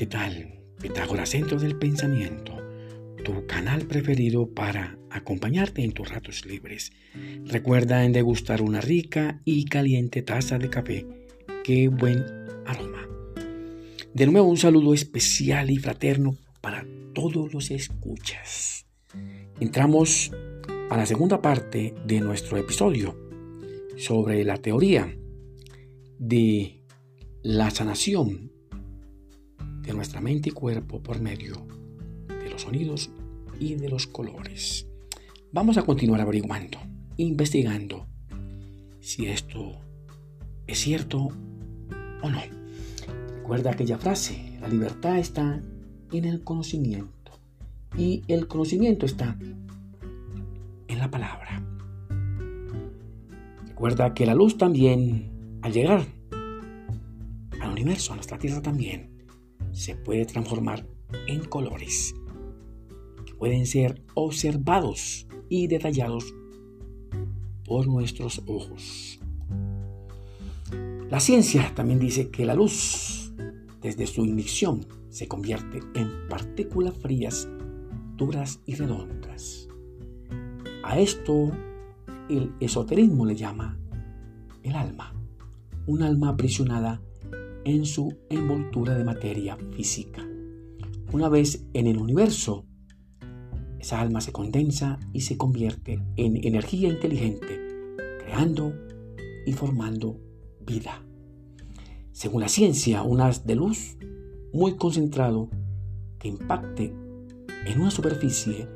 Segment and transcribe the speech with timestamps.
[0.00, 0.58] ¿qué tal?
[0.80, 2.56] Pitágoras Centro del Pensamiento,
[3.22, 6.90] tu canal preferido para acompañarte en tus ratos libres.
[7.44, 11.06] Recuerda en degustar una rica y caliente taza de café.
[11.64, 12.24] ¡Qué buen
[12.64, 13.06] aroma!
[14.14, 18.86] De nuevo un saludo especial y fraterno para todos los escuchas.
[19.60, 20.32] Entramos
[20.88, 23.18] a la segunda parte de nuestro episodio
[23.98, 25.14] sobre la teoría
[26.18, 26.86] de
[27.42, 28.59] la sanación
[29.90, 31.66] de nuestra mente y cuerpo por medio
[32.28, 33.10] de los sonidos
[33.58, 34.86] y de los colores.
[35.52, 36.78] Vamos a continuar averiguando,
[37.16, 38.06] investigando
[39.00, 39.80] si esto
[40.68, 41.28] es cierto
[42.22, 42.40] o no.
[43.38, 45.60] Recuerda aquella frase, la libertad está
[46.12, 47.32] en el conocimiento
[47.98, 49.36] y el conocimiento está
[50.86, 51.66] en la palabra.
[53.66, 56.06] Recuerda que la luz también, al llegar
[57.60, 59.09] al universo, a nuestra tierra también,
[59.72, 60.86] se puede transformar
[61.26, 62.14] en colores
[63.24, 66.34] que pueden ser observados y detallados
[67.64, 69.20] por nuestros ojos.
[71.10, 73.32] La ciencia también dice que la luz,
[73.80, 77.48] desde su ignición, se convierte en partículas frías,
[78.16, 79.68] duras y redondas.
[80.84, 81.50] A esto
[82.28, 83.78] el esoterismo le llama
[84.62, 85.14] el alma,
[85.86, 87.02] un alma aprisionada
[87.64, 90.26] en su envoltura de materia física.
[91.12, 92.66] Una vez en el universo,
[93.78, 97.58] esa alma se condensa y se convierte en energía inteligente,
[98.24, 98.74] creando
[99.46, 100.20] y formando
[100.60, 101.04] vida.
[102.12, 103.96] Según la ciencia, un haz de luz
[104.52, 105.48] muy concentrado
[106.18, 106.94] que impacte
[107.66, 108.68] en una superficie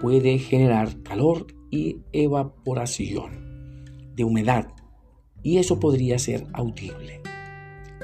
[0.00, 4.68] puede generar calor y evaporación de humedad
[5.42, 7.22] y eso podría ser audible.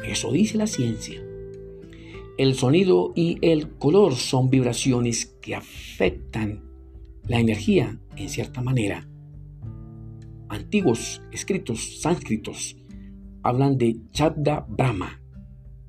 [0.04, 1.22] Eso dice la ciencia.
[2.38, 6.64] El sonido y el color son vibraciones que afectan
[7.28, 9.08] la energía en cierta manera.
[10.48, 12.76] Antiguos escritos sánscritos
[13.42, 15.20] hablan de Chabda Brahma,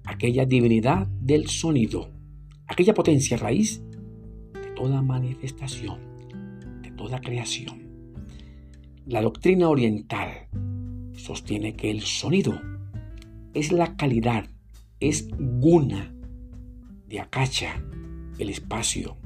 [0.05, 2.11] aquella divinidad del sonido,
[2.67, 3.81] aquella potencia raíz
[4.53, 5.99] de toda manifestación,
[6.81, 7.83] de toda creación.
[9.05, 10.47] La doctrina oriental
[11.13, 12.59] sostiene que el sonido
[13.53, 14.47] es la calidad,
[14.99, 16.13] es guna
[17.07, 17.83] de Akacha,
[18.39, 19.17] el espacio,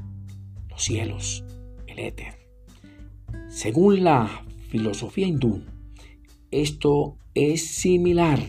[0.70, 1.46] los cielos,
[1.86, 2.36] el éter.
[3.48, 5.64] Según la filosofía hindú,
[6.52, 8.40] esto es similar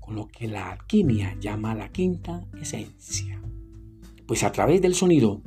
[0.00, 3.40] con lo que la alquimia llama la quinta esencia.
[4.26, 5.42] Pues a través del sonido,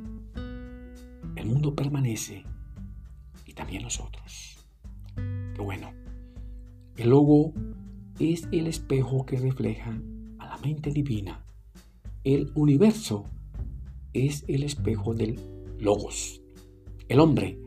[1.35, 2.43] el mundo permanece
[3.45, 4.65] y también nosotros.
[5.15, 5.91] Qué bueno.
[6.97, 7.53] El logo
[8.19, 9.99] es el espejo que refleja
[10.39, 11.45] a la mente divina.
[12.23, 13.25] El universo
[14.13, 15.39] es el espejo del
[15.79, 16.41] logos.
[17.09, 17.59] El hombre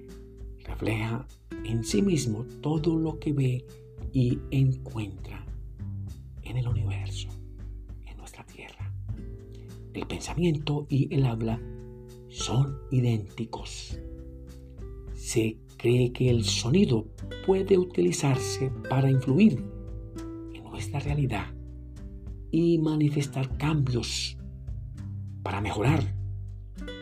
[0.64, 1.26] refleja
[1.64, 3.64] en sí mismo todo lo que ve
[4.12, 5.44] y encuentra
[6.42, 7.28] en el universo,
[8.06, 8.92] en nuestra tierra.
[9.92, 11.60] El pensamiento y el habla
[12.30, 13.98] son idénticos.
[15.14, 17.06] Se cree que el sonido
[17.46, 19.62] puede utilizarse para influir
[20.88, 21.46] nuestra realidad
[22.50, 24.38] y manifestar cambios
[25.42, 26.02] para mejorar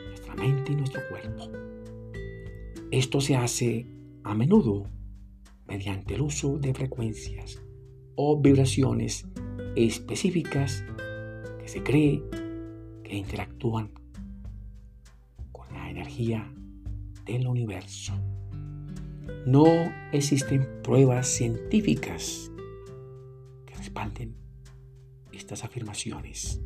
[0.08, 1.44] nuestra mente y nuestro cuerpo.
[2.90, 3.86] Esto se hace
[4.24, 4.90] a menudo
[5.68, 7.62] mediante el uso de frecuencias
[8.16, 9.28] o vibraciones
[9.76, 10.84] específicas
[11.60, 12.22] que se cree
[13.04, 13.92] que interactúan
[15.52, 16.52] con la energía
[17.24, 18.14] del universo.
[19.46, 19.64] No
[20.12, 22.50] existen pruebas científicas
[25.32, 26.60] estas afirmaciones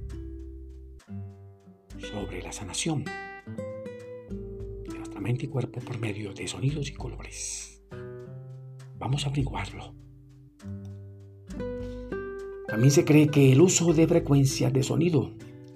[1.98, 7.84] sobre la sanación de nuestra mente y cuerpo por medio de sonidos y colores.
[8.98, 9.94] Vamos a averiguarlo.
[12.66, 15.32] También se cree que el uso de frecuencias de sonido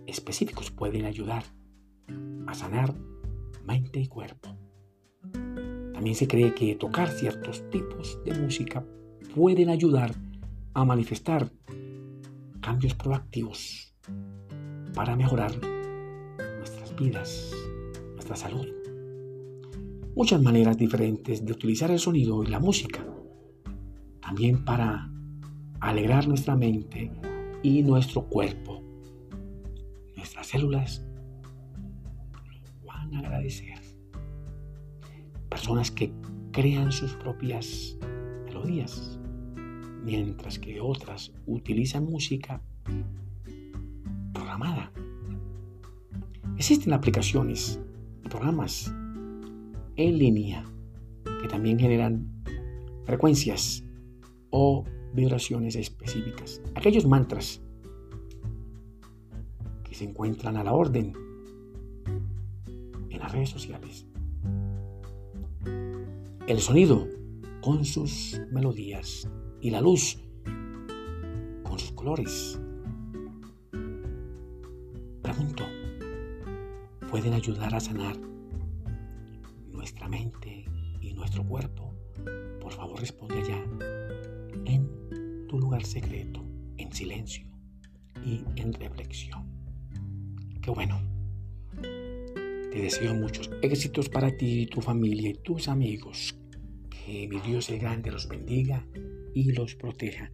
[0.07, 1.45] específicos pueden ayudar
[2.47, 2.95] a sanar
[3.65, 4.57] mente y cuerpo.
[5.93, 8.85] También se cree que tocar ciertos tipos de música
[9.35, 10.34] pueden ayudar a
[10.83, 11.49] manifestar
[12.61, 13.95] cambios proactivos
[14.95, 15.53] para mejorar
[16.59, 17.53] nuestras vidas,
[18.15, 18.67] nuestra salud.
[20.17, 23.05] Muchas maneras diferentes de utilizar el sonido y la música,
[24.21, 25.13] también para
[25.81, 27.13] alegrar nuestra mente
[27.63, 28.83] y nuestro cuerpo.
[30.17, 31.05] Nuestras células
[32.81, 33.79] lo van a agradecer.
[35.49, 36.13] Personas que
[36.51, 37.97] crean sus propias
[38.47, 39.21] melodías
[40.05, 42.63] mientras que otras utilizan música
[44.33, 44.93] programada,
[46.57, 47.81] Existen aplicaciones,
[48.31, 48.95] programas
[49.97, 50.65] en línea
[51.43, 52.27] que también generan
[53.05, 53.85] frecuencias
[54.51, 56.63] o vibraciones específicas.
[56.77, 57.61] Aquellos mantras
[59.83, 61.13] que se encuentran a la orden
[63.11, 64.07] en las redes sociales.
[66.47, 67.09] El sonido
[67.61, 69.29] con sus melodías
[69.65, 70.19] y la luz
[71.63, 72.61] con sus colores.
[75.23, 75.65] Pregunto,
[77.11, 78.15] ¿pueden ayudar a sanar
[79.73, 80.67] nuestra mente
[81.01, 81.95] y nuestro cuerpo?
[82.61, 83.65] Por favor responde allá
[84.67, 86.45] en tu lugar secreto,
[86.77, 87.47] en silencio
[88.23, 89.49] y en reflexión.
[90.61, 91.01] Qué bueno.
[91.81, 96.39] Te deseo muchos éxitos para ti, tu familia y tus amigos.
[96.91, 98.85] Que mi Dios el grande los bendiga
[99.35, 100.31] y los proteja.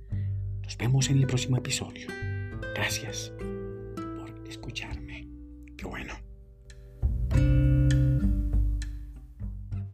[0.63, 2.07] Nos vemos en el próximo episodio.
[2.75, 5.27] Gracias por escucharme.
[5.77, 6.20] Qué bueno.